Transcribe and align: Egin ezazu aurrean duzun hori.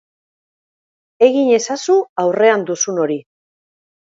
Egin 1.27 1.51
ezazu 1.57 1.99
aurrean 2.25 2.67
duzun 2.71 3.03
hori. 3.05 3.19